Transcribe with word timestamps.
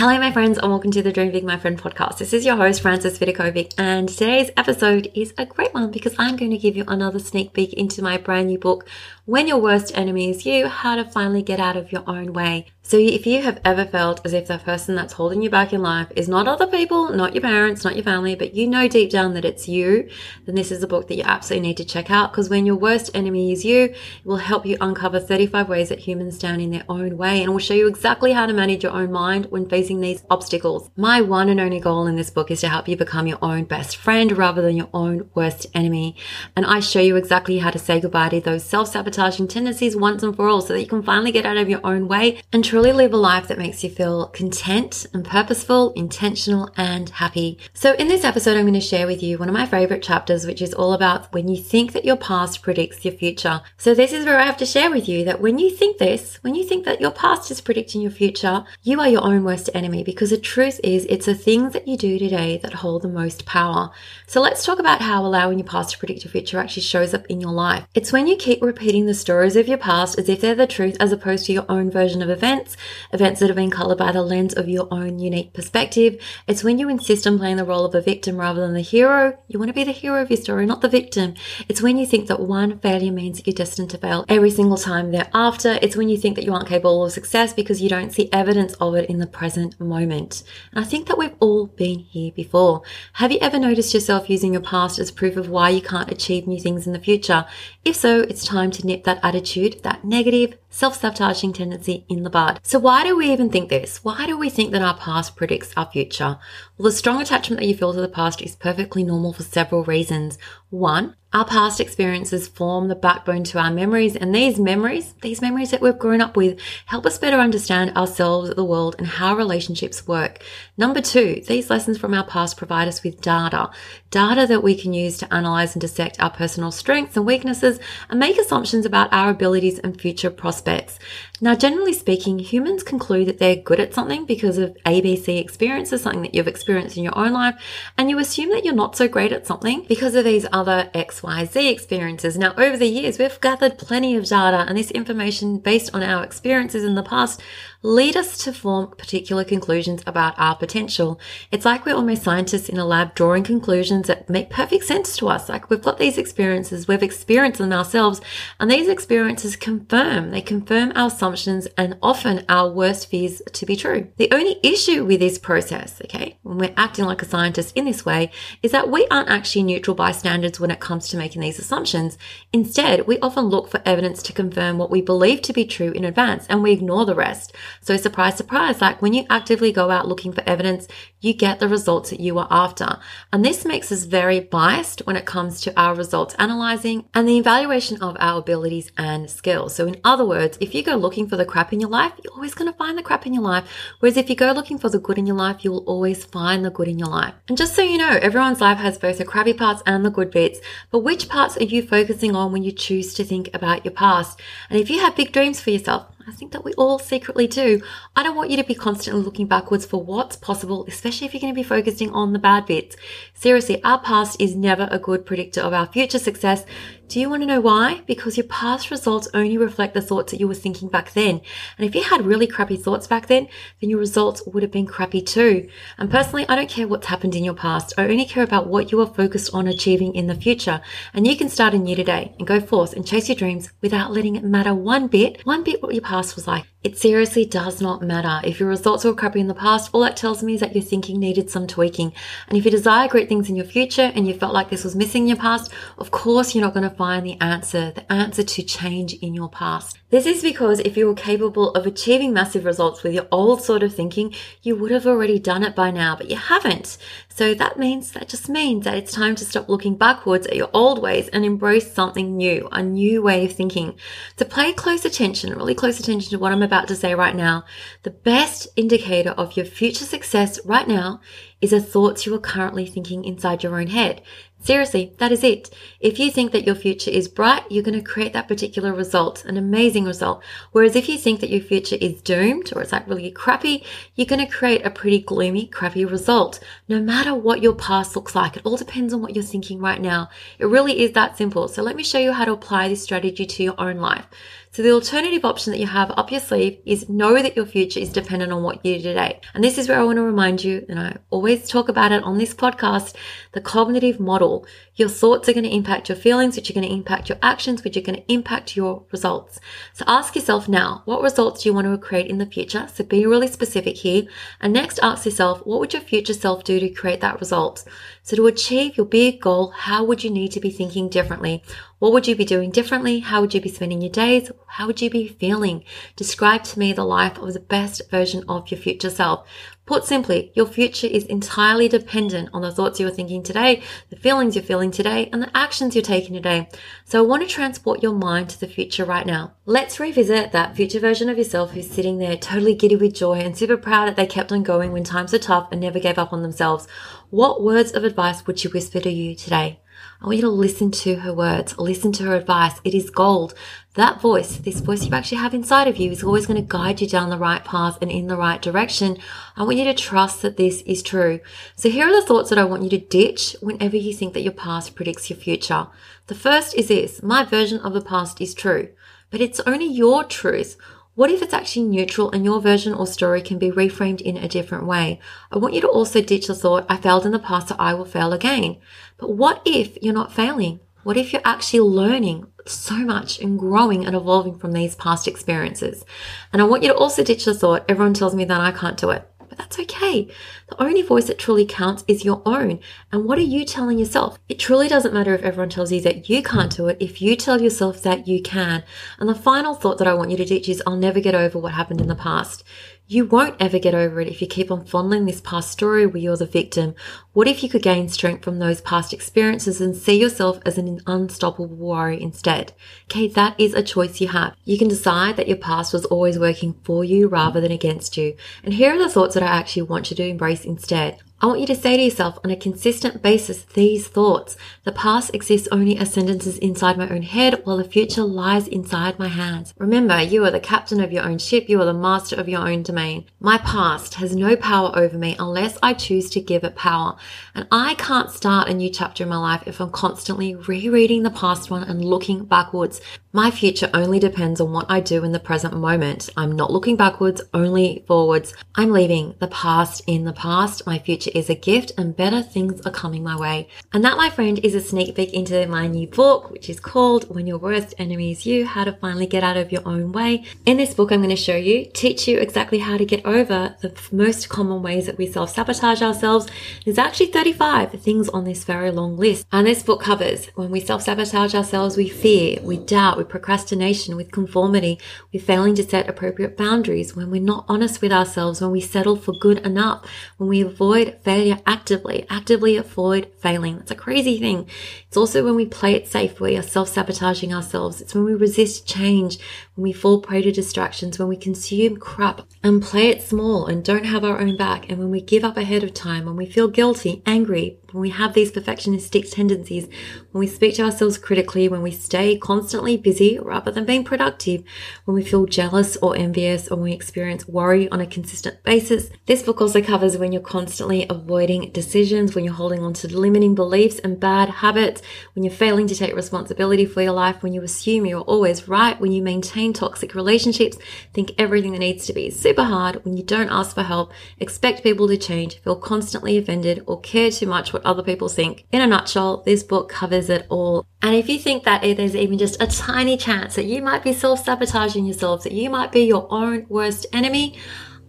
Hello, 0.00 0.18
my 0.18 0.32
friends, 0.32 0.56
and 0.56 0.70
welcome 0.70 0.90
to 0.92 1.02
the 1.02 1.12
Dream 1.12 1.30
Big 1.30 1.44
My 1.44 1.58
Friend 1.58 1.78
podcast. 1.78 2.16
This 2.16 2.32
is 2.32 2.46
your 2.46 2.56
host, 2.56 2.80
Frances 2.80 3.18
Vidakovic, 3.18 3.74
and 3.76 4.08
today's 4.08 4.50
episode 4.56 5.12
is 5.14 5.34
a 5.36 5.44
great 5.44 5.74
one 5.74 5.90
because 5.90 6.14
I'm 6.18 6.36
going 6.36 6.52
to 6.52 6.56
give 6.56 6.74
you 6.74 6.84
another 6.88 7.18
sneak 7.18 7.52
peek 7.52 7.74
into 7.74 8.00
my 8.02 8.16
brand 8.16 8.46
new 8.46 8.58
book, 8.58 8.88
When 9.30 9.46
Your 9.46 9.58
Worst 9.58 9.96
Enemy 9.96 10.30
Is 10.30 10.44
You 10.44 10.66
How 10.66 10.96
to 10.96 11.04
Finally 11.04 11.42
Get 11.42 11.60
Out 11.60 11.76
of 11.76 11.92
Your 11.92 12.02
Own 12.04 12.32
Way. 12.32 12.66
So, 12.82 12.96
if 12.96 13.24
you 13.24 13.42
have 13.42 13.60
ever 13.64 13.84
felt 13.84 14.20
as 14.24 14.32
if 14.32 14.48
the 14.48 14.58
person 14.58 14.96
that's 14.96 15.12
holding 15.12 15.42
you 15.42 15.48
back 15.48 15.72
in 15.72 15.80
life 15.80 16.08
is 16.16 16.28
not 16.28 16.48
other 16.48 16.66
people, 16.66 17.10
not 17.10 17.34
your 17.34 17.42
parents, 17.42 17.84
not 17.84 17.94
your 17.94 18.02
family, 18.02 18.34
but 18.34 18.54
you 18.54 18.66
know 18.66 18.88
deep 18.88 19.10
down 19.10 19.34
that 19.34 19.44
it's 19.44 19.68
you, 19.68 20.08
then 20.46 20.56
this 20.56 20.72
is 20.72 20.82
a 20.82 20.88
book 20.88 21.06
that 21.06 21.14
you 21.14 21.22
absolutely 21.22 21.68
need 21.68 21.76
to 21.76 21.84
check 21.84 22.10
out 22.10 22.32
because 22.32 22.50
when 22.50 22.66
your 22.66 22.74
worst 22.74 23.08
enemy 23.14 23.52
is 23.52 23.64
you, 23.64 23.82
it 23.84 23.96
will 24.24 24.38
help 24.38 24.66
you 24.66 24.76
uncover 24.80 25.20
35 25.20 25.68
ways 25.68 25.90
that 25.90 26.00
humans 26.00 26.34
stand 26.34 26.60
in 26.60 26.72
their 26.72 26.82
own 26.88 27.16
way 27.16 27.40
and 27.40 27.52
will 27.52 27.60
show 27.60 27.74
you 27.74 27.86
exactly 27.86 28.32
how 28.32 28.46
to 28.46 28.52
manage 28.52 28.82
your 28.82 28.92
own 28.92 29.12
mind 29.12 29.46
when 29.50 29.68
facing 29.68 30.00
these 30.00 30.24
obstacles. 30.28 30.90
My 30.96 31.20
one 31.20 31.48
and 31.48 31.60
only 31.60 31.78
goal 31.78 32.08
in 32.08 32.16
this 32.16 32.30
book 32.30 32.50
is 32.50 32.62
to 32.62 32.68
help 32.68 32.88
you 32.88 32.96
become 32.96 33.28
your 33.28 33.38
own 33.40 33.64
best 33.64 33.96
friend 33.96 34.36
rather 34.36 34.62
than 34.62 34.76
your 34.76 34.90
own 34.92 35.30
worst 35.34 35.68
enemy. 35.74 36.16
And 36.56 36.66
I 36.66 36.80
show 36.80 37.00
you 37.00 37.14
exactly 37.14 37.58
how 37.58 37.70
to 37.70 37.78
say 37.78 38.00
goodbye 38.00 38.30
to 38.30 38.40
those 38.40 38.64
self 38.64 38.88
sabotaging 38.88 39.19
tendencies 39.28 39.96
once 39.96 40.22
and 40.22 40.34
for 40.34 40.48
all 40.48 40.60
so 40.60 40.72
that 40.72 40.80
you 40.80 40.88
can 40.88 41.02
finally 41.02 41.32
get 41.32 41.46
out 41.46 41.56
of 41.56 41.68
your 41.68 41.80
own 41.84 42.08
way 42.08 42.42
and 42.52 42.64
truly 42.64 42.80
truly 42.80 43.04
live 43.04 43.12
a 43.12 43.16
life 43.16 43.46
that 43.48 43.58
makes 43.58 43.84
you 43.84 43.90
feel 43.90 44.28
content 44.28 45.04
and 45.12 45.22
purposeful, 45.22 45.92
intentional, 45.92 46.70
and 46.78 47.10
happy. 47.10 47.58
So, 47.74 47.92
in 47.92 48.08
this 48.08 48.24
episode, 48.24 48.56
I'm 48.56 48.64
going 48.64 48.72
to 48.72 48.80
share 48.80 49.06
with 49.06 49.22
you 49.22 49.36
one 49.36 49.48
of 49.48 49.52
my 49.52 49.66
favorite 49.66 50.02
chapters, 50.02 50.46
which 50.46 50.62
is 50.62 50.72
all 50.72 50.94
about 50.94 51.30
when 51.34 51.46
you 51.46 51.62
think 51.62 51.92
that 51.92 52.06
your 52.06 52.16
past 52.16 52.62
predicts 52.62 53.04
your 53.04 53.12
future. 53.12 53.60
So, 53.76 53.92
this 53.92 54.12
is 54.14 54.24
where 54.24 54.38
I 54.38 54.44
have 54.44 54.56
to 54.56 54.64
share 54.64 54.90
with 54.90 55.08
you 55.10 55.24
that 55.26 55.42
when 55.42 55.58
you 55.58 55.70
think 55.70 55.98
this, 55.98 56.36
when 56.42 56.54
you 56.54 56.64
think 56.64 56.86
that 56.86 57.02
your 57.02 57.10
past 57.10 57.50
is 57.50 57.60
predicting 57.60 58.00
your 58.00 58.10
future, 58.10 58.64
you 58.82 58.98
are 58.98 59.08
your 59.08 59.24
own 59.24 59.44
worst 59.44 59.68
enemy 59.74 60.02
because 60.02 60.30
the 60.30 60.38
truth 60.38 60.80
is 60.82 61.04
it's 61.10 61.26
the 61.26 61.34
things 61.34 61.74
that 61.74 61.86
you 61.86 61.98
do 61.98 62.18
today 62.18 62.58
that 62.62 62.74
hold 62.74 63.02
the 63.02 63.08
most 63.08 63.44
power. 63.44 63.90
So, 64.26 64.40
let's 64.40 64.64
talk 64.64 64.78
about 64.78 65.02
how 65.02 65.24
allowing 65.24 65.58
your 65.58 65.68
past 65.68 65.90
to 65.90 65.98
predict 65.98 66.24
your 66.24 66.32
future 66.32 66.58
actually 66.58 66.82
shows 66.82 67.12
up 67.12 67.26
in 67.26 67.42
your 67.42 67.52
life. 67.52 67.84
It's 67.94 68.12
when 68.12 68.26
you 68.26 68.36
keep 68.36 68.62
repeating 68.62 68.99
the 69.06 69.14
stories 69.14 69.56
of 69.56 69.68
your 69.68 69.78
past 69.78 70.18
as 70.18 70.28
if 70.28 70.40
they're 70.40 70.54
the 70.54 70.66
truth 70.66 70.96
as 71.00 71.12
opposed 71.12 71.46
to 71.46 71.52
your 71.52 71.66
own 71.68 71.90
version 71.90 72.22
of 72.22 72.30
events 72.30 72.76
events, 73.12 73.40
that 73.40 73.48
have 73.48 73.56
been 73.56 73.70
colored 73.70 73.98
by 73.98 74.12
the 74.12 74.22
lens 74.22 74.54
of 74.54 74.68
your 74.68 74.88
own 74.90 75.18
unique 75.18 75.52
perspective. 75.52 76.20
It's 76.46 76.64
when 76.64 76.78
you 76.78 76.88
insist 76.88 77.26
on 77.26 77.38
playing 77.38 77.56
the 77.56 77.64
role 77.64 77.84
of 77.84 77.94
a 77.94 78.00
victim 78.00 78.36
rather 78.36 78.60
than 78.60 78.74
the 78.74 78.80
hero. 78.80 79.38
You 79.48 79.58
want 79.58 79.68
to 79.68 79.74
be 79.74 79.84
the 79.84 79.92
hero 79.92 80.20
of 80.22 80.30
your 80.30 80.36
story, 80.36 80.66
not 80.66 80.80
the 80.80 80.88
victim. 80.88 81.34
It's 81.68 81.82
when 81.82 81.96
you 81.96 82.06
think 82.06 82.28
that 82.28 82.40
one 82.40 82.78
failure 82.78 83.12
means 83.12 83.38
that 83.38 83.46
you're 83.46 83.54
destined 83.54 83.90
to 83.90 83.98
fail 83.98 84.24
every 84.28 84.50
single 84.50 84.76
time 84.76 85.10
thereafter. 85.10 85.78
It's 85.82 85.96
when 85.96 86.08
you 86.08 86.16
think 86.16 86.36
that 86.36 86.44
you 86.44 86.52
aren't 86.52 86.68
capable 86.68 87.04
of 87.04 87.12
success 87.12 87.52
because 87.52 87.80
you 87.80 87.88
don't 87.88 88.12
see 88.12 88.28
evidence 88.32 88.74
of 88.74 88.94
it 88.94 89.08
in 89.08 89.18
the 89.18 89.26
present 89.26 89.80
moment. 89.80 90.42
And 90.72 90.84
I 90.84 90.88
think 90.88 91.06
that 91.08 91.18
we've 91.18 91.36
all 91.40 91.66
been 91.66 92.00
here 92.00 92.32
before. 92.32 92.82
Have 93.14 93.32
you 93.32 93.38
ever 93.40 93.58
noticed 93.58 93.94
yourself 93.94 94.30
using 94.30 94.52
your 94.52 94.62
past 94.62 94.98
as 94.98 95.10
proof 95.10 95.36
of 95.36 95.48
why 95.48 95.70
you 95.70 95.82
can't 95.82 96.10
achieve 96.10 96.46
new 96.46 96.60
things 96.60 96.86
in 96.86 96.92
the 96.92 96.98
future? 96.98 97.46
If 97.84 97.96
so, 97.96 98.20
it's 98.20 98.44
time 98.44 98.70
to 98.72 98.86
nip 98.90 99.04
that 99.04 99.20
attitude, 99.22 99.80
that 99.82 100.04
negative, 100.04 100.56
self-sabotaging 100.68 101.52
tendency 101.52 102.04
in 102.08 102.22
the 102.22 102.30
bud. 102.30 102.60
So 102.62 102.78
why 102.78 103.04
do 103.04 103.16
we 103.16 103.32
even 103.32 103.50
think 103.50 103.68
this? 103.68 104.04
Why 104.04 104.26
do 104.26 104.36
we 104.36 104.50
think 104.50 104.72
that 104.72 104.82
our 104.82 104.96
past 104.96 105.36
predicts 105.36 105.72
our 105.76 105.90
future? 105.90 106.38
Well, 106.76 106.90
the 106.90 106.92
strong 106.92 107.20
attachment 107.20 107.60
that 107.60 107.66
you 107.66 107.76
feel 107.76 107.92
to 107.92 108.00
the 108.00 108.08
past 108.08 108.42
is 108.42 108.56
perfectly 108.56 109.04
normal 109.04 109.32
for 109.32 109.42
several 109.42 109.84
reasons. 109.84 110.38
One, 110.70 111.16
our 111.32 111.44
past 111.44 111.80
experiences 111.80 112.48
form 112.48 112.88
the 112.88 112.96
backbone 112.96 113.44
to 113.44 113.58
our 113.58 113.70
memories, 113.70 114.16
and 114.16 114.34
these 114.34 114.58
memories, 114.58 115.14
these 115.22 115.40
memories 115.40 115.70
that 115.70 115.80
we've 115.80 115.98
grown 115.98 116.20
up 116.20 116.36
with, 116.36 116.58
help 116.86 117.06
us 117.06 117.18
better 117.18 117.36
understand 117.36 117.96
ourselves, 117.96 118.52
the 118.54 118.64
world, 118.64 118.96
and 118.98 119.06
how 119.06 119.36
relationships 119.36 120.08
work. 120.08 120.42
Number 120.76 121.00
two, 121.00 121.42
these 121.46 121.70
lessons 121.70 121.98
from 121.98 122.14
our 122.14 122.24
past 122.24 122.56
provide 122.56 122.88
us 122.88 123.04
with 123.04 123.20
data, 123.20 123.70
data 124.10 124.44
that 124.48 124.64
we 124.64 124.74
can 124.74 124.92
use 124.92 125.18
to 125.18 125.32
analyze 125.32 125.74
and 125.74 125.80
dissect 125.80 126.18
our 126.18 126.30
personal 126.30 126.72
strengths 126.72 127.16
and 127.16 127.24
weaknesses 127.24 127.78
and 128.08 128.18
make 128.18 128.36
assumptions 128.36 128.84
about 128.84 129.12
our 129.12 129.30
abilities 129.30 129.78
and 129.78 130.00
future 130.00 130.30
prospects. 130.30 130.98
Now, 131.40 131.54
generally 131.54 131.92
speaking, 131.92 132.40
humans 132.40 132.82
conclude 132.82 133.28
that 133.28 133.38
they're 133.38 133.56
good 133.56 133.78
at 133.78 133.94
something 133.94 134.26
because 134.26 134.58
of 134.58 134.76
ABC 134.84 135.38
experiences, 135.38 136.02
something 136.02 136.22
that 136.22 136.34
you've 136.34 136.48
experienced 136.48 136.96
in 136.96 137.04
your 137.04 137.16
own 137.16 137.32
life, 137.32 137.54
and 137.96 138.10
you 138.10 138.18
assume 138.18 138.50
that 138.50 138.64
you're 138.64 138.74
not 138.74 138.96
so 138.96 139.06
great 139.06 139.32
at 139.32 139.46
something 139.46 139.86
because 139.88 140.14
of 140.14 140.24
these 140.24 140.44
other 140.52 140.90
XYZ 141.20 141.70
experiences. 141.70 142.36
Now, 142.36 142.54
over 142.56 142.76
the 142.76 142.86
years, 142.86 143.18
we've 143.18 143.40
gathered 143.40 143.78
plenty 143.78 144.16
of 144.16 144.24
data, 144.24 144.64
and 144.68 144.76
this 144.76 144.90
information 144.90 145.58
based 145.58 145.94
on 145.94 146.02
our 146.02 146.24
experiences 146.24 146.84
in 146.84 146.94
the 146.94 147.02
past 147.02 147.40
lead 147.82 148.14
us 148.14 148.36
to 148.36 148.52
form 148.52 148.88
particular 148.98 149.42
conclusions 149.42 150.02
about 150.06 150.34
our 150.38 150.54
potential. 150.54 151.18
It's 151.50 151.64
like 151.64 151.86
we're 151.86 151.94
almost 151.94 152.22
scientists 152.22 152.68
in 152.68 152.78
a 152.78 152.84
lab 152.84 153.14
drawing 153.14 153.42
conclusions 153.42 154.06
that 154.06 154.28
make 154.28 154.50
perfect 154.50 154.84
sense 154.84 155.16
to 155.16 155.28
us. 155.28 155.48
Like 155.48 155.70
we've 155.70 155.82
got 155.82 155.98
these 155.98 156.18
experiences, 156.18 156.86
we've 156.86 157.02
experienced 157.02 157.58
them 157.58 157.72
ourselves, 157.72 158.20
and 158.58 158.70
these 158.70 158.88
experiences 158.88 159.56
confirm, 159.56 160.30
they 160.30 160.42
confirm 160.42 160.92
our 160.94 161.06
assumptions 161.06 161.66
and 161.78 161.96
often 162.02 162.44
our 162.48 162.70
worst 162.70 163.08
fears 163.08 163.40
to 163.50 163.64
be 163.64 163.76
true. 163.76 164.08
The 164.16 164.30
only 164.30 164.60
issue 164.62 165.06
with 165.06 165.20
this 165.20 165.38
process, 165.38 166.02
okay, 166.04 166.36
when 166.42 166.58
we're 166.58 166.74
acting 166.76 167.06
like 167.06 167.22
a 167.22 167.26
scientist 167.26 167.74
in 167.76 167.86
this 167.86 168.04
way, 168.04 168.30
is 168.62 168.72
that 168.72 168.90
we 168.90 169.06
aren't 169.10 169.30
actually 169.30 169.62
neutral 169.62 169.94
bystanders 169.94 170.60
when 170.60 170.70
it 170.70 170.80
comes 170.80 171.08
to 171.08 171.16
making 171.16 171.40
these 171.40 171.58
assumptions. 171.58 172.18
Instead, 172.52 173.06
we 173.06 173.18
often 173.20 173.46
look 173.46 173.70
for 173.70 173.80
evidence 173.86 174.22
to 174.24 174.34
confirm 174.34 174.76
what 174.76 174.90
we 174.90 175.00
believe 175.00 175.40
to 175.42 175.52
be 175.54 175.64
true 175.64 175.92
in 175.92 176.04
advance 176.04 176.46
and 176.48 176.62
we 176.62 176.72
ignore 176.72 177.06
the 177.06 177.14
rest. 177.14 177.54
So 177.80 177.96
surprise, 177.96 178.36
surprise, 178.36 178.80
like 178.80 179.00
when 179.02 179.12
you 179.12 179.24
actively 179.30 179.72
go 179.72 179.90
out 179.90 180.08
looking 180.08 180.32
for 180.32 180.42
evidence, 180.46 180.86
you 181.20 181.34
get 181.34 181.60
the 181.60 181.68
results 181.68 182.10
that 182.10 182.20
you 182.20 182.38
are 182.38 182.48
after. 182.50 182.98
And 183.32 183.44
this 183.44 183.64
makes 183.64 183.92
us 183.92 184.04
very 184.04 184.40
biased 184.40 185.00
when 185.06 185.16
it 185.16 185.26
comes 185.26 185.60
to 185.62 185.80
our 185.80 185.94
results 185.94 186.34
analyzing 186.38 187.04
and 187.14 187.28
the 187.28 187.36
evaluation 187.36 188.02
of 188.02 188.16
our 188.18 188.38
abilities 188.38 188.90
and 188.96 189.30
skills. 189.30 189.74
So 189.74 189.86
in 189.86 190.00
other 190.04 190.24
words, 190.24 190.56
if 190.60 190.74
you 190.74 190.82
go 190.82 190.96
looking 190.96 191.28
for 191.28 191.36
the 191.36 191.44
crap 191.44 191.72
in 191.72 191.80
your 191.80 191.90
life, 191.90 192.12
you're 192.22 192.32
always 192.32 192.54
going 192.54 192.70
to 192.70 192.76
find 192.76 192.96
the 192.96 193.02
crap 193.02 193.26
in 193.26 193.34
your 193.34 193.42
life. 193.42 193.68
Whereas 194.00 194.16
if 194.16 194.30
you 194.30 194.36
go 194.36 194.52
looking 194.52 194.78
for 194.78 194.88
the 194.88 194.98
good 194.98 195.18
in 195.18 195.26
your 195.26 195.36
life, 195.36 195.64
you 195.64 195.70
will 195.70 195.84
always 195.84 196.24
find 196.24 196.64
the 196.64 196.70
good 196.70 196.88
in 196.88 196.98
your 196.98 197.08
life. 197.08 197.34
And 197.48 197.58
just 197.58 197.74
so 197.74 197.82
you 197.82 197.98
know, 197.98 198.18
everyone's 198.22 198.60
life 198.60 198.78
has 198.78 198.98
both 198.98 199.18
the 199.18 199.24
crappy 199.24 199.52
parts 199.52 199.82
and 199.86 200.04
the 200.04 200.10
good 200.10 200.30
bits. 200.30 200.60
But 200.90 201.00
which 201.00 201.28
parts 201.28 201.56
are 201.56 201.64
you 201.64 201.82
focusing 201.82 202.34
on 202.34 202.52
when 202.52 202.62
you 202.62 202.72
choose 202.72 203.14
to 203.14 203.24
think 203.24 203.50
about 203.52 203.84
your 203.84 203.92
past? 203.92 204.40
And 204.70 204.80
if 204.80 204.90
you 204.90 205.00
have 205.00 205.16
big 205.16 205.32
dreams 205.32 205.60
for 205.60 205.70
yourself, 205.70 206.06
I 206.28 206.32
think 206.32 206.52
that 206.52 206.64
we 206.64 206.72
all 206.74 206.98
secretly 206.98 207.46
do. 207.46 207.80
I 208.14 208.22
don't 208.22 208.36
want 208.36 208.50
you 208.50 208.56
to 208.56 208.64
be 208.64 208.74
constantly 208.74 209.22
looking 209.22 209.46
backwards 209.46 209.86
for 209.86 210.02
what's 210.02 210.36
possible, 210.36 210.84
especially 210.86 211.26
if 211.26 211.34
you're 211.34 211.40
going 211.40 211.52
to 211.52 211.58
be 211.58 211.62
focusing 211.62 212.10
on 212.10 212.32
the 212.32 212.38
bad 212.38 212.66
bits. 212.66 212.96
Seriously, 213.34 213.82
our 213.84 214.00
past 214.00 214.40
is 214.40 214.54
never 214.54 214.88
a 214.90 214.98
good 214.98 215.24
predictor 215.24 215.60
of 215.60 215.72
our 215.72 215.86
future 215.86 216.18
success. 216.18 216.64
Do 217.10 217.18
you 217.18 217.28
want 217.28 217.42
to 217.42 217.46
know 217.46 217.60
why? 217.60 218.02
Because 218.06 218.36
your 218.36 218.46
past 218.46 218.88
results 218.88 219.26
only 219.34 219.58
reflect 219.58 219.94
the 219.94 220.00
thoughts 220.00 220.30
that 220.30 220.38
you 220.38 220.46
were 220.46 220.54
thinking 220.54 220.88
back 220.88 221.12
then. 221.12 221.40
And 221.76 221.84
if 221.84 221.92
you 221.96 222.04
had 222.04 222.24
really 222.24 222.46
crappy 222.46 222.76
thoughts 222.76 223.08
back 223.08 223.26
then, 223.26 223.48
then 223.80 223.90
your 223.90 223.98
results 223.98 224.44
would 224.46 224.62
have 224.62 224.70
been 224.70 224.86
crappy 224.86 225.20
too. 225.20 225.68
And 225.98 226.08
personally, 226.08 226.48
I 226.48 226.54
don't 226.54 226.68
care 226.68 226.86
what's 226.86 227.08
happened 227.08 227.34
in 227.34 227.42
your 227.42 227.54
past. 227.54 227.92
I 227.98 228.04
only 228.04 228.26
care 228.26 228.44
about 228.44 228.68
what 228.68 228.92
you 228.92 229.00
are 229.00 229.12
focused 229.12 229.52
on 229.52 229.66
achieving 229.66 230.14
in 230.14 230.28
the 230.28 230.36
future. 230.36 230.82
And 231.12 231.26
you 231.26 231.36
can 231.36 231.48
start 231.48 231.74
anew 231.74 231.96
today 231.96 232.32
and 232.38 232.46
go 232.46 232.60
forth 232.60 232.92
and 232.92 233.04
chase 233.04 233.28
your 233.28 233.34
dreams 233.34 233.72
without 233.80 234.12
letting 234.12 234.36
it 234.36 234.44
matter 234.44 234.72
one 234.72 235.08
bit, 235.08 235.44
one 235.44 235.64
bit 235.64 235.82
what 235.82 235.94
your 235.94 236.02
past 236.02 236.36
was 236.36 236.46
like. 236.46 236.69
It 236.82 236.96
seriously 236.96 237.44
does 237.44 237.82
not 237.82 238.00
matter. 238.00 238.40
If 238.42 238.58
your 238.58 238.70
results 238.70 239.04
were 239.04 239.12
crappy 239.12 239.38
in 239.38 239.48
the 239.48 239.54
past, 239.54 239.90
all 239.92 240.00
that 240.00 240.16
tells 240.16 240.42
me 240.42 240.54
is 240.54 240.60
that 240.60 240.74
your 240.74 240.82
thinking 240.82 241.20
needed 241.20 241.50
some 241.50 241.66
tweaking. 241.66 242.14
And 242.48 242.56
if 242.56 242.64
you 242.64 242.70
desire 242.70 243.06
great 243.06 243.28
things 243.28 243.50
in 243.50 243.56
your 243.56 243.66
future 243.66 244.10
and 244.14 244.26
you 244.26 244.32
felt 244.32 244.54
like 244.54 244.70
this 244.70 244.82
was 244.82 244.96
missing 244.96 245.24
in 245.24 245.28
your 245.28 245.36
past, 245.36 245.70
of 245.98 246.10
course 246.10 246.54
you're 246.54 246.64
not 246.64 246.72
going 246.72 246.88
to 246.88 246.96
find 246.96 247.26
the 247.26 247.38
answer, 247.38 247.92
the 247.94 248.10
answer 248.10 248.42
to 248.42 248.62
change 248.62 249.12
in 249.12 249.34
your 249.34 249.50
past. 249.50 249.98
This 250.08 250.24
is 250.24 250.42
because 250.42 250.80
if 250.80 250.96
you 250.96 251.06
were 251.06 251.14
capable 251.14 251.70
of 251.72 251.86
achieving 251.86 252.32
massive 252.32 252.64
results 252.64 253.02
with 253.02 253.12
your 253.12 253.28
old 253.30 253.62
sort 253.62 253.82
of 253.82 253.94
thinking, 253.94 254.34
you 254.62 254.74
would 254.74 254.90
have 254.90 255.06
already 255.06 255.38
done 255.38 255.62
it 255.62 255.76
by 255.76 255.90
now, 255.90 256.16
but 256.16 256.30
you 256.30 256.36
haven't. 256.36 256.96
So 257.40 257.54
that 257.54 257.78
means, 257.78 258.12
that 258.12 258.28
just 258.28 258.50
means 258.50 258.84
that 258.84 258.98
it's 258.98 259.12
time 259.14 259.34
to 259.36 259.46
stop 259.46 259.70
looking 259.70 259.96
backwards 259.96 260.46
at 260.46 260.56
your 260.56 260.68
old 260.74 261.00
ways 261.00 261.28
and 261.28 261.42
embrace 261.42 261.90
something 261.90 262.36
new, 262.36 262.68
a 262.70 262.82
new 262.82 263.22
way 263.22 263.46
of 263.46 263.52
thinking. 263.54 263.96
To 264.36 264.44
pay 264.44 264.74
close 264.74 265.06
attention, 265.06 265.54
really 265.54 265.74
close 265.74 265.98
attention 265.98 266.32
to 266.32 266.38
what 266.38 266.52
I'm 266.52 266.62
about 266.62 266.86
to 266.88 266.96
say 266.96 267.14
right 267.14 267.34
now, 267.34 267.64
the 268.02 268.10
best 268.10 268.68
indicator 268.76 269.30
of 269.30 269.56
your 269.56 269.64
future 269.64 270.04
success 270.04 270.60
right 270.66 270.86
now 270.86 271.22
is 271.60 271.70
the 271.70 271.80
thoughts 271.80 272.26
you 272.26 272.34
are 272.34 272.38
currently 272.38 272.86
thinking 272.86 273.24
inside 273.24 273.62
your 273.62 273.78
own 273.78 273.88
head. 273.88 274.22
Seriously, 274.62 275.14
that 275.18 275.32
is 275.32 275.42
it. 275.42 275.70
If 276.00 276.18
you 276.18 276.30
think 276.30 276.52
that 276.52 276.66
your 276.66 276.74
future 276.74 277.10
is 277.10 277.28
bright, 277.28 277.64
you're 277.70 277.82
going 277.82 277.98
to 277.98 278.04
create 278.04 278.34
that 278.34 278.46
particular 278.46 278.92
result, 278.92 279.42
an 279.46 279.56
amazing 279.56 280.04
result. 280.04 280.42
Whereas 280.72 280.94
if 280.96 281.08
you 281.08 281.16
think 281.16 281.40
that 281.40 281.48
your 281.48 281.62
future 281.62 281.96
is 281.98 282.20
doomed 282.20 282.70
or 282.74 282.82
it's 282.82 282.92
like 282.92 283.08
really 283.08 283.30
crappy, 283.30 283.84
you're 284.16 284.26
going 284.26 284.44
to 284.46 284.52
create 284.52 284.84
a 284.84 284.90
pretty 284.90 285.20
gloomy, 285.20 285.66
crappy 285.66 286.04
result. 286.04 286.60
No 286.88 287.00
matter 287.00 287.34
what 287.34 287.62
your 287.62 287.74
past 287.74 288.14
looks 288.14 288.34
like, 288.34 288.58
it 288.58 288.62
all 288.66 288.76
depends 288.76 289.14
on 289.14 289.22
what 289.22 289.34
you're 289.34 289.42
thinking 289.42 289.80
right 289.80 290.00
now. 290.00 290.28
It 290.58 290.66
really 290.66 291.00
is 291.00 291.12
that 291.12 291.38
simple. 291.38 291.66
So 291.66 291.82
let 291.82 291.96
me 291.96 292.02
show 292.02 292.18
you 292.18 292.32
how 292.32 292.44
to 292.44 292.52
apply 292.52 292.88
this 292.88 293.02
strategy 293.02 293.46
to 293.46 293.62
your 293.62 293.80
own 293.80 293.96
life. 293.96 294.26
So 294.72 294.82
the 294.82 294.92
alternative 294.92 295.44
option 295.44 295.72
that 295.72 295.80
you 295.80 295.88
have 295.88 296.12
up 296.12 296.30
your 296.30 296.38
sleeve 296.38 296.78
is 296.86 297.08
know 297.08 297.42
that 297.42 297.56
your 297.56 297.66
future 297.66 297.98
is 297.98 298.12
dependent 298.12 298.52
on 298.52 298.62
what 298.62 298.86
you 298.86 298.98
do 298.98 299.02
today. 299.02 299.40
And 299.52 299.64
this 299.64 299.78
is 299.78 299.88
where 299.88 299.98
I 299.98 300.04
want 300.04 300.18
to 300.18 300.22
remind 300.22 300.62
you, 300.62 300.86
and 300.88 301.00
I 301.00 301.16
always 301.30 301.68
talk 301.68 301.88
about 301.88 302.12
it 302.12 302.22
on 302.22 302.38
this 302.38 302.54
podcast, 302.54 303.16
the 303.50 303.60
cognitive 303.60 304.20
model. 304.20 304.64
Your 304.94 305.08
thoughts 305.08 305.48
are 305.48 305.54
going 305.54 305.64
to 305.64 305.74
impact 305.74 306.08
your 306.08 306.14
feelings, 306.14 306.54
which 306.54 306.70
are 306.70 306.74
going 306.74 306.86
to 306.86 306.94
impact 306.94 307.28
your 307.28 307.38
actions, 307.42 307.82
which 307.82 307.96
are 307.96 308.00
going 308.00 308.20
to 308.20 308.32
impact 308.32 308.76
your 308.76 309.04
results. 309.10 309.58
So 309.92 310.04
ask 310.06 310.36
yourself 310.36 310.68
now, 310.68 311.02
what 311.04 311.20
results 311.20 311.64
do 311.64 311.68
you 311.68 311.74
want 311.74 311.88
to 311.88 311.98
create 311.98 312.28
in 312.28 312.38
the 312.38 312.46
future? 312.46 312.86
So 312.94 313.02
be 313.02 313.26
really 313.26 313.48
specific 313.48 313.96
here. 313.96 314.22
And 314.60 314.72
next 314.72 315.00
ask 315.02 315.24
yourself, 315.24 315.66
what 315.66 315.80
would 315.80 315.94
your 315.94 316.02
future 316.02 316.32
self 316.34 316.62
do 316.62 316.78
to 316.78 316.88
create 316.90 317.20
that 317.22 317.40
result? 317.40 317.84
So 318.30 318.36
to 318.36 318.46
achieve 318.46 318.96
your 318.96 319.06
big 319.06 319.40
goal, 319.40 319.70
how 319.70 320.04
would 320.04 320.22
you 320.22 320.30
need 320.30 320.52
to 320.52 320.60
be 320.60 320.70
thinking 320.70 321.08
differently? 321.08 321.64
What 321.98 322.12
would 322.12 322.28
you 322.28 322.36
be 322.36 322.44
doing 322.44 322.70
differently? 322.70 323.18
How 323.18 323.40
would 323.40 323.54
you 323.54 323.60
be 323.60 323.68
spending 323.68 324.00
your 324.00 324.12
days? 324.12 324.52
How 324.68 324.86
would 324.86 325.02
you 325.02 325.10
be 325.10 325.26
feeling? 325.26 325.82
Describe 326.14 326.62
to 326.62 326.78
me 326.78 326.92
the 326.92 327.02
life 327.02 327.38
of 327.38 327.52
the 327.54 327.58
best 327.58 328.08
version 328.08 328.44
of 328.48 328.70
your 328.70 328.78
future 328.78 329.10
self. 329.10 329.48
Put 329.90 330.04
simply, 330.04 330.52
your 330.54 330.66
future 330.66 331.08
is 331.08 331.24
entirely 331.24 331.88
dependent 331.88 332.50
on 332.52 332.62
the 332.62 332.70
thoughts 332.70 333.00
you're 333.00 333.10
thinking 333.10 333.42
today, 333.42 333.82
the 334.08 334.14
feelings 334.14 334.54
you're 334.54 334.62
feeling 334.62 334.92
today, 334.92 335.28
and 335.32 335.42
the 335.42 335.50
actions 335.52 335.96
you're 335.96 336.02
taking 336.02 336.32
today. 336.32 336.68
So 337.04 337.18
I 337.18 337.26
want 337.26 337.42
to 337.42 337.48
transport 337.48 338.00
your 338.00 338.12
mind 338.12 338.50
to 338.50 338.60
the 338.60 338.68
future 338.68 339.04
right 339.04 339.26
now. 339.26 339.54
Let's 339.66 339.98
revisit 339.98 340.52
that 340.52 340.76
future 340.76 341.00
version 341.00 341.28
of 341.28 341.38
yourself 341.38 341.72
who's 341.72 341.90
sitting 341.90 342.18
there 342.18 342.36
totally 342.36 342.76
giddy 342.76 342.94
with 342.94 343.16
joy 343.16 343.40
and 343.40 343.58
super 343.58 343.76
proud 343.76 344.06
that 344.06 344.14
they 344.14 344.26
kept 344.28 344.52
on 344.52 344.62
going 344.62 344.92
when 344.92 345.02
times 345.02 345.32
were 345.32 345.40
tough 345.40 345.66
and 345.72 345.80
never 345.80 345.98
gave 345.98 346.18
up 346.18 346.32
on 346.32 346.42
themselves. 346.42 346.86
What 347.30 347.60
words 347.60 347.90
of 347.90 348.04
advice 348.04 348.46
would 348.46 348.60
she 348.60 348.68
whisper 348.68 349.00
to 349.00 349.10
you 349.10 349.34
today? 349.34 349.80
I 350.20 350.26
want 350.26 350.36
you 350.36 350.42
to 350.42 350.50
listen 350.50 350.90
to 350.90 351.16
her 351.16 351.32
words, 351.32 351.78
listen 351.78 352.12
to 352.12 352.24
her 352.24 352.34
advice. 352.34 352.80
It 352.84 352.94
is 352.94 353.08
gold. 353.08 353.54
That 353.94 354.20
voice, 354.20 354.56
this 354.58 354.80
voice 354.80 355.04
you 355.04 355.14
actually 355.14 355.38
have 355.38 355.54
inside 355.54 355.88
of 355.88 355.96
you 355.96 356.10
is 356.10 356.22
always 356.22 356.46
going 356.46 356.60
to 356.60 356.68
guide 356.68 357.00
you 357.00 357.08
down 357.08 357.30
the 357.30 357.38
right 357.38 357.64
path 357.64 357.98
and 358.00 358.10
in 358.10 358.26
the 358.26 358.36
right 358.36 358.60
direction. 358.60 359.16
I 359.56 359.62
want 359.62 359.78
you 359.78 359.84
to 359.84 359.94
trust 359.94 360.42
that 360.42 360.56
this 360.56 360.82
is 360.82 361.02
true. 361.02 361.40
So 361.74 361.88
here 361.88 362.06
are 362.06 362.20
the 362.20 362.26
thoughts 362.26 362.50
that 362.50 362.58
I 362.58 362.64
want 362.64 362.82
you 362.82 362.90
to 362.90 362.98
ditch 362.98 363.56
whenever 363.60 363.96
you 363.96 364.12
think 364.12 364.34
that 364.34 364.42
your 364.42 364.52
past 364.52 364.94
predicts 364.94 365.30
your 365.30 365.38
future. 365.38 365.88
The 366.26 366.34
first 366.34 366.74
is 366.74 366.88
this, 366.88 367.22
my 367.22 367.42
version 367.42 367.80
of 367.80 367.94
the 367.94 368.00
past 368.00 368.40
is 368.40 368.54
true, 368.54 368.90
but 369.30 369.40
it's 369.40 369.60
only 369.60 369.86
your 369.86 370.22
truth. 370.24 370.76
What 371.16 371.30
if 371.30 371.42
it's 371.42 371.52
actually 371.52 371.86
neutral 371.86 372.30
and 372.30 372.44
your 372.44 372.60
version 372.60 372.94
or 372.94 373.06
story 373.06 373.42
can 373.42 373.58
be 373.58 373.70
reframed 373.70 374.20
in 374.20 374.36
a 374.36 374.48
different 374.48 374.86
way? 374.86 375.20
I 375.50 375.58
want 375.58 375.74
you 375.74 375.80
to 375.80 375.88
also 375.88 376.20
ditch 376.22 376.46
the 376.46 376.54
thought, 376.54 376.86
I 376.88 376.96
failed 376.96 377.26
in 377.26 377.32
the 377.32 377.38
past, 377.40 377.68
so 377.68 377.76
I 377.78 377.94
will 377.94 378.04
fail 378.04 378.32
again. 378.32 378.76
But 379.18 379.30
what 379.30 379.60
if 379.64 379.98
you're 380.00 380.14
not 380.14 380.32
failing? 380.32 380.78
What 381.02 381.16
if 381.16 381.32
you're 381.32 381.42
actually 381.44 381.80
learning 381.80 382.46
so 382.64 382.94
much 382.94 383.40
and 383.40 383.58
growing 383.58 384.06
and 384.06 384.14
evolving 384.14 384.58
from 384.58 384.72
these 384.72 384.94
past 384.94 385.26
experiences? 385.26 386.04
And 386.52 386.62
I 386.62 386.66
want 386.66 386.84
you 386.84 386.90
to 386.90 386.96
also 386.96 387.24
ditch 387.24 387.44
the 387.44 387.54
thought, 387.54 387.84
everyone 387.88 388.14
tells 388.14 388.34
me 388.34 388.44
that 388.44 388.60
I 388.60 388.70
can't 388.70 388.96
do 388.96 389.10
it 389.10 389.26
but 389.50 389.58
that's 389.58 389.78
okay. 389.80 390.28
The 390.70 390.82
only 390.82 391.02
voice 391.02 391.26
that 391.26 391.38
truly 391.38 391.66
counts 391.66 392.04
is 392.06 392.24
your 392.24 392.42
own. 392.46 392.78
And 393.10 393.24
what 393.24 393.38
are 393.38 393.42
you 393.42 393.64
telling 393.64 393.98
yourself? 393.98 394.38
It 394.48 394.60
truly 394.60 394.86
doesn't 394.86 395.12
matter 395.12 395.34
if 395.34 395.42
everyone 395.42 395.68
tells 395.68 395.90
you 395.90 396.00
that 396.02 396.30
you 396.30 396.42
can't 396.42 396.74
do 396.74 396.86
it, 396.86 396.96
if 397.00 397.20
you 397.20 397.34
tell 397.34 397.60
yourself 397.60 398.02
that 398.02 398.28
you 398.28 398.40
can. 398.40 398.84
And 399.18 399.28
the 399.28 399.34
final 399.34 399.74
thought 399.74 399.98
that 399.98 400.06
I 400.06 400.14
want 400.14 400.30
you 400.30 400.36
to 400.36 400.44
teach 400.44 400.68
is 400.68 400.82
I'll 400.86 400.96
never 400.96 401.18
get 401.20 401.34
over 401.34 401.58
what 401.58 401.72
happened 401.72 402.00
in 402.00 402.06
the 402.06 402.14
past. 402.14 402.62
You 403.10 403.24
won't 403.24 403.56
ever 403.58 403.80
get 403.80 403.92
over 403.92 404.20
it 404.20 404.28
if 404.28 404.40
you 404.40 404.46
keep 404.46 404.70
on 404.70 404.84
fondling 404.84 405.24
this 405.24 405.40
past 405.40 405.72
story 405.72 406.06
where 406.06 406.22
you're 406.22 406.36
the 406.36 406.46
victim. 406.46 406.94
What 407.32 407.48
if 407.48 407.60
you 407.60 407.68
could 407.68 407.82
gain 407.82 408.08
strength 408.08 408.44
from 408.44 408.60
those 408.60 408.80
past 408.80 409.12
experiences 409.12 409.80
and 409.80 409.96
see 409.96 410.20
yourself 410.20 410.60
as 410.64 410.78
an 410.78 411.00
unstoppable 411.08 411.66
warrior 411.66 412.20
instead? 412.20 412.72
Okay, 413.10 413.26
that 413.26 413.58
is 413.58 413.74
a 413.74 413.82
choice 413.82 414.20
you 414.20 414.28
have. 414.28 414.54
You 414.64 414.78
can 414.78 414.86
decide 414.86 415.36
that 415.36 415.48
your 415.48 415.56
past 415.56 415.92
was 415.92 416.04
always 416.04 416.38
working 416.38 416.74
for 416.84 417.02
you 417.02 417.26
rather 417.26 417.60
than 417.60 417.72
against 417.72 418.16
you. 418.16 418.36
And 418.62 418.74
here 418.74 418.94
are 418.94 418.98
the 418.98 419.08
thoughts 419.08 419.34
that 419.34 419.42
I 419.42 419.48
actually 419.48 419.82
want 419.82 420.12
you 420.12 420.16
to 420.16 420.28
embrace 420.28 420.59
instead. 420.64 421.18
I 421.42 421.46
want 421.46 421.60
you 421.60 421.66
to 421.68 421.74
say 421.74 421.96
to 421.96 422.02
yourself 422.02 422.38
on 422.44 422.50
a 422.50 422.56
consistent 422.56 423.22
basis 423.22 423.62
these 423.62 424.06
thoughts. 424.06 424.58
The 424.84 424.92
past 424.92 425.34
exists 425.34 425.68
only 425.72 425.96
as 425.96 426.12
sentences 426.12 426.58
inside 426.58 426.98
my 426.98 427.08
own 427.08 427.22
head 427.22 427.62
while 427.64 427.78
the 427.78 427.84
future 427.84 428.24
lies 428.24 428.68
inside 428.68 429.18
my 429.18 429.28
hands. 429.28 429.72
Remember, 429.78 430.20
you 430.20 430.44
are 430.44 430.50
the 430.50 430.60
captain 430.60 431.00
of 431.00 431.12
your 431.12 431.22
own 431.24 431.38
ship. 431.38 431.66
You 431.66 431.80
are 431.80 431.86
the 431.86 431.94
master 431.94 432.36
of 432.36 432.46
your 432.46 432.68
own 432.68 432.82
domain. 432.82 433.24
My 433.40 433.56
past 433.56 434.16
has 434.16 434.36
no 434.36 434.54
power 434.54 434.92
over 434.94 435.16
me 435.16 435.34
unless 435.38 435.78
I 435.82 435.94
choose 435.94 436.28
to 436.30 436.42
give 436.42 436.62
it 436.62 436.76
power. 436.76 437.16
And 437.54 437.66
I 437.72 437.94
can't 437.94 438.30
start 438.30 438.68
a 438.68 438.74
new 438.74 438.90
chapter 438.90 439.22
in 439.22 439.30
my 439.30 439.38
life 439.38 439.62
if 439.64 439.80
I'm 439.80 439.92
constantly 439.92 440.54
rereading 440.54 441.22
the 441.22 441.30
past 441.30 441.70
one 441.70 441.84
and 441.84 442.04
looking 442.04 442.44
backwards. 442.44 443.00
My 443.32 443.50
future 443.50 443.88
only 443.94 444.18
depends 444.18 444.60
on 444.60 444.72
what 444.72 444.90
I 444.90 445.00
do 445.00 445.24
in 445.24 445.32
the 445.32 445.40
present 445.40 445.74
moment. 445.74 446.28
I'm 446.36 446.52
not 446.52 446.72
looking 446.72 446.96
backwards, 446.96 447.40
only 447.54 448.04
forwards. 448.06 448.52
I'm 448.74 448.90
leaving 448.90 449.36
the 449.38 449.46
past 449.46 450.02
in 450.06 450.24
the 450.24 450.32
past. 450.32 450.84
My 450.84 450.98
future 450.98 451.29
is 451.30 451.50
a 451.50 451.54
gift 451.54 451.92
and 451.96 452.16
better 452.16 452.42
things 452.42 452.80
are 452.86 452.90
coming 452.90 453.22
my 453.22 453.36
way. 453.36 453.68
And 453.92 454.04
that, 454.04 454.16
my 454.16 454.30
friend, 454.30 454.58
is 454.60 454.74
a 454.74 454.80
sneak 454.80 455.14
peek 455.16 455.32
into 455.32 455.66
my 455.66 455.86
new 455.86 456.06
book, 456.06 456.50
which 456.50 456.68
is 456.68 456.80
called 456.80 457.34
When 457.34 457.46
Your 457.46 457.58
Worst 457.58 457.94
Enemy 457.98 458.32
Is 458.32 458.46
You, 458.46 458.66
How 458.66 458.84
to 458.84 458.92
Finally 458.92 459.26
Get 459.26 459.42
Out 459.42 459.56
of 459.56 459.72
Your 459.72 459.86
Own 459.86 460.12
Way. 460.12 460.44
In 460.66 460.76
this 460.76 460.94
book, 460.94 461.10
I'm 461.10 461.20
going 461.20 461.30
to 461.30 461.36
show 461.36 461.56
you, 461.56 461.86
teach 461.92 462.28
you 462.28 462.38
exactly 462.38 462.78
how 462.78 462.96
to 462.96 463.04
get 463.04 463.24
over 463.24 463.76
the 463.80 463.92
most 464.12 464.48
common 464.48 464.82
ways 464.82 465.06
that 465.06 465.18
we 465.18 465.26
self-sabotage 465.26 466.02
ourselves. 466.02 466.48
There's 466.84 466.98
actually 466.98 467.26
35 467.26 467.92
things 467.92 468.28
on 468.28 468.44
this 468.44 468.64
very 468.64 468.90
long 468.90 469.16
list. 469.16 469.46
And 469.52 469.66
this 469.66 469.82
book 469.82 470.02
covers 470.02 470.46
when 470.54 470.70
we 470.70 470.80
self-sabotage 470.80 471.54
ourselves, 471.54 471.96
we 471.96 472.08
fear, 472.08 472.58
we 472.62 472.76
doubt, 472.76 473.16
with 473.16 473.28
procrastination, 473.28 474.16
with 474.16 474.32
conformity, 474.32 474.98
with 475.32 475.44
failing 475.44 475.74
to 475.76 475.82
set 475.82 476.08
appropriate 476.08 476.56
boundaries, 476.56 477.14
when 477.14 477.30
we're 477.30 477.40
not 477.40 477.64
honest 477.68 478.02
with 478.02 478.12
ourselves, 478.12 478.60
when 478.60 478.70
we 478.70 478.80
settle 478.80 479.16
for 479.16 479.32
good 479.32 479.58
enough, 479.58 480.04
when 480.36 480.48
we 480.48 480.60
avoid 480.60 481.16
failure 481.22 481.58
actively, 481.66 482.26
actively 482.30 482.76
avoid 482.76 483.30
failing. 483.38 483.78
That's 483.78 483.90
a 483.90 483.96
crazy 483.96 484.38
thing. 484.38 484.68
It's 485.08 485.16
also 485.16 485.44
when 485.44 485.56
we 485.56 485.66
play 485.66 485.94
it 485.94 486.06
safe, 486.06 486.40
we 486.40 486.56
are 486.56 486.62
self-sabotaging 486.62 487.52
ourselves. 487.52 488.00
It's 488.00 488.14
when 488.14 488.24
we 488.24 488.34
resist 488.34 488.86
change, 488.86 489.38
when 489.74 489.82
we 489.82 489.92
fall 489.92 490.20
prey 490.20 490.42
to 490.42 490.52
distractions, 490.52 491.18
when 491.18 491.28
we 491.28 491.36
consume 491.36 491.96
crap 491.96 492.42
and 492.62 492.82
play 492.82 493.08
it 493.08 493.22
small 493.22 493.66
and 493.66 493.84
don't 493.84 494.06
have 494.06 494.24
our 494.24 494.40
own 494.40 494.56
back, 494.56 494.88
and 494.88 494.98
when 494.98 495.10
we 495.10 495.20
give 495.20 495.44
up 495.44 495.56
ahead 495.56 495.82
of 495.82 495.94
time, 495.94 496.26
when 496.26 496.36
we 496.36 496.46
feel 496.46 496.68
guilty, 496.68 497.22
angry, 497.26 497.79
when 497.92 498.02
we 498.02 498.10
have 498.10 498.34
these 498.34 498.52
perfectionistic 498.52 499.30
tendencies, 499.30 499.86
when 500.30 500.40
we 500.40 500.46
speak 500.46 500.74
to 500.74 500.82
ourselves 500.82 501.18
critically, 501.18 501.68
when 501.68 501.82
we 501.82 501.90
stay 501.90 502.36
constantly 502.36 502.96
busy 502.96 503.38
rather 503.38 503.70
than 503.70 503.84
being 503.84 504.04
productive, 504.04 504.62
when 505.04 505.14
we 505.14 505.24
feel 505.24 505.46
jealous 505.46 505.96
or 505.98 506.16
envious, 506.16 506.68
or 506.68 506.76
when 506.76 506.84
we 506.84 506.92
experience 506.92 507.48
worry 507.48 507.88
on 507.90 508.00
a 508.00 508.06
consistent 508.06 508.62
basis. 508.64 509.10
This 509.26 509.42
book 509.42 509.60
also 509.60 509.82
covers 509.82 510.16
when 510.16 510.32
you're 510.32 510.42
constantly 510.42 511.06
avoiding 511.08 511.70
decisions, 511.72 512.34
when 512.34 512.44
you're 512.44 512.54
holding 512.54 512.82
on 512.82 512.94
to 512.94 513.08
limiting 513.08 513.54
beliefs 513.54 513.98
and 513.98 514.20
bad 514.20 514.48
habits, 514.48 515.02
when 515.34 515.44
you're 515.44 515.52
failing 515.52 515.86
to 515.88 515.94
take 515.94 516.14
responsibility 516.14 516.84
for 516.84 517.02
your 517.02 517.12
life, 517.12 517.42
when 517.42 517.52
you 517.52 517.62
assume 517.62 518.06
you're 518.06 518.20
always 518.20 518.68
right, 518.68 519.00
when 519.00 519.12
you 519.12 519.22
maintain 519.22 519.72
toxic 519.72 520.14
relationships, 520.14 520.78
think 521.12 521.32
everything 521.38 521.72
that 521.72 521.78
needs 521.78 522.06
to 522.06 522.12
be 522.12 522.30
super 522.30 522.64
hard, 522.64 523.04
when 523.04 523.16
you 523.16 523.22
don't 523.22 523.50
ask 523.50 523.74
for 523.74 523.82
help, 523.82 524.12
expect 524.38 524.82
people 524.82 525.08
to 525.08 525.16
change, 525.16 525.58
feel 525.60 525.76
constantly 525.76 526.38
offended, 526.38 526.82
or 526.86 527.00
care 527.00 527.30
too 527.30 527.46
much 527.46 527.72
what 527.72 527.79
other 527.84 528.02
people 528.02 528.28
think. 528.28 528.64
In 528.72 528.80
a 528.80 528.86
nutshell, 528.86 529.42
this 529.44 529.62
book 529.62 529.88
covers 529.88 530.30
it 530.30 530.46
all. 530.48 530.86
And 531.02 531.14
if 531.14 531.28
you 531.28 531.38
think 531.38 531.64
that 531.64 531.82
there's 531.82 532.16
even 532.16 532.38
just 532.38 532.60
a 532.62 532.66
tiny 532.66 533.16
chance 533.16 533.54
that 533.56 533.64
you 533.64 533.82
might 533.82 534.02
be 534.02 534.12
self 534.12 534.44
sabotaging 534.44 535.06
yourself, 535.06 535.44
that 535.44 535.52
you 535.52 535.70
might 535.70 535.92
be 535.92 536.02
your 536.02 536.26
own 536.30 536.66
worst 536.68 537.06
enemy, 537.12 537.58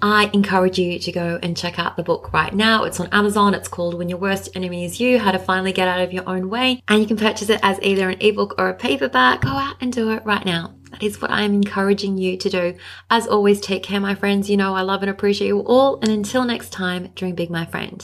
I 0.04 0.32
encourage 0.34 0.80
you 0.80 0.98
to 0.98 1.12
go 1.12 1.40
and 1.44 1.56
check 1.56 1.78
out 1.78 1.96
the 1.96 2.02
book 2.02 2.34
right 2.34 2.54
now. 2.54 2.86
It's 2.86 3.00
on 3.00 3.08
Amazon. 3.12 3.54
It's 3.54 3.68
called 3.68 3.94
When 3.94 4.10
Your 4.10 4.18
Worst 4.18 4.50
Enemy 4.56 4.86
Is 4.86 5.00
You, 5.00 5.20
How 5.20 5.32
to 5.32 5.38
Finally 5.38 5.74
Get 5.74 5.88
Out 5.88 6.02
of 6.02 6.12
Your 6.12 6.28
Own 6.28 6.50
Way. 6.50 6.82
And 6.88 7.00
you 7.00 7.06
can 7.06 7.18
purchase 7.18 7.50
it 7.50 7.60
as 7.62 7.80
either 7.84 8.10
an 8.10 8.20
ebook 8.20 8.56
or 8.58 8.70
a 8.70 8.74
paperback. 8.74 9.42
Go 9.42 9.50
out 9.50 9.76
and 9.80 9.94
do 9.94 10.10
it 10.12 10.26
right 10.26 10.44
now. 10.44 10.74
That 10.90 11.04
is 11.04 11.22
what 11.22 11.30
I 11.30 11.44
am 11.44 11.54
encouraging 11.54 12.18
you 12.18 12.36
to 12.38 12.50
do. 12.50 12.76
As 13.12 13.28
always, 13.28 13.62
take 13.62 13.84
care, 13.84 14.00
my 14.00 14.16
friends. 14.16 14.50
You 14.50 14.58
know 14.58 14.74
I 14.74 14.82
love 14.82 15.04
and 15.04 15.12
appreciate 15.12 15.50
you 15.50 15.60
all. 15.60 16.00
And 16.02 16.10
until 16.10 16.46
next 16.46 16.72
time, 16.72 17.10
dream 17.14 17.36
big, 17.36 17.52
my 17.52 17.66
friend. 17.66 18.04